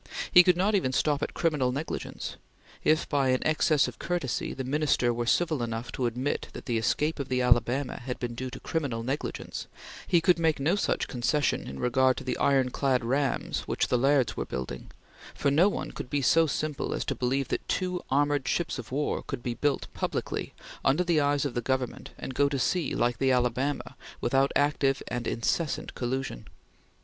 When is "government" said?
21.61-22.09